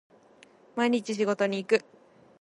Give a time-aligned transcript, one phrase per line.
[0.75, 1.85] 毎日仕事に行く